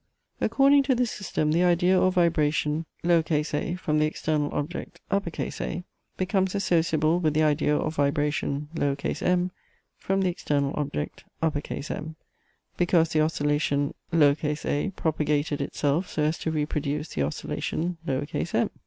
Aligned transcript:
According 0.41 0.81
to 0.85 0.95
this 0.95 1.11
system 1.11 1.51
the 1.51 1.63
idea 1.63 2.01
or 2.01 2.11
vibration 2.11 2.87
a 3.03 3.75
from 3.75 3.99
the 3.99 4.07
external 4.07 4.49
object 4.51 4.99
A 5.11 5.19
becomes 6.17 6.55
associable 6.55 7.19
with 7.21 7.35
the 7.35 7.43
idea 7.43 7.77
or 7.77 7.91
vibration 7.91 8.67
m 8.75 9.51
from 9.99 10.21
the 10.21 10.29
external 10.29 10.73
object 10.75 11.25
M, 11.91 12.15
because 12.77 13.09
the 13.09 13.21
oscillation 13.21 13.93
a 14.11 14.91
propagated 14.95 15.61
itself 15.61 16.09
so 16.09 16.23
as 16.23 16.39
to 16.39 16.49
re 16.49 16.65
produce 16.65 17.09
the 17.09 17.21
oscillation 17.21 17.97
m. 18.07 18.69